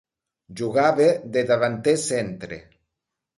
[0.61, 2.61] Jugava de davanter centre.